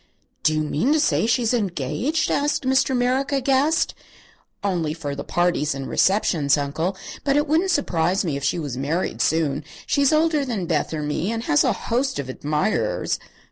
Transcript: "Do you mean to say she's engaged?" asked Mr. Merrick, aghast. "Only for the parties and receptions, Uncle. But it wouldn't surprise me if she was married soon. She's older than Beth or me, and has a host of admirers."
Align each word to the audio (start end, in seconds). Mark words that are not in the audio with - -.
"Do 0.41 0.55
you 0.55 0.63
mean 0.63 0.93
to 0.93 0.99
say 0.99 1.27
she's 1.27 1.53
engaged?" 1.53 2.31
asked 2.31 2.63
Mr. 2.63 2.97
Merrick, 2.97 3.31
aghast. 3.31 3.93
"Only 4.63 4.95
for 4.95 5.13
the 5.13 5.23
parties 5.23 5.75
and 5.75 5.87
receptions, 5.87 6.57
Uncle. 6.57 6.97
But 7.23 7.37
it 7.37 7.45
wouldn't 7.47 7.69
surprise 7.69 8.25
me 8.25 8.35
if 8.35 8.43
she 8.43 8.57
was 8.57 8.75
married 8.75 9.21
soon. 9.21 9.63
She's 9.85 10.11
older 10.11 10.43
than 10.43 10.65
Beth 10.65 10.91
or 10.91 11.03
me, 11.03 11.31
and 11.31 11.43
has 11.43 11.63
a 11.63 11.71
host 11.71 12.17
of 12.17 12.29
admirers." 12.31 13.19